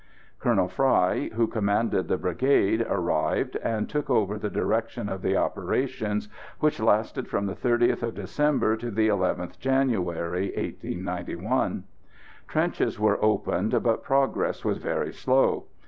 Colonel 0.39 0.67
Frey, 0.67 1.29
who 1.35 1.45
commanded 1.45 2.07
the 2.07 2.17
brigade, 2.17 2.83
arrived, 2.89 3.55
and 3.57 3.87
took 3.87 4.09
over 4.09 4.39
the 4.39 4.49
direction 4.49 5.07
of 5.09 5.21
the 5.21 5.37
operations, 5.37 6.27
which 6.59 6.79
lasted 6.79 7.27
from 7.27 7.45
the 7.45 7.53
30th 7.53 8.11
December 8.15 8.75
to 8.77 8.89
the 8.89 9.09
11th 9.09 9.59
January, 9.59 10.45
1891. 10.55 11.83
Trenches 12.47 12.99
were 12.99 13.23
opened, 13.23 13.83
but 13.83 14.01
progress 14.01 14.65
was 14.65 14.79
very 14.79 15.13
slow. 15.13 15.65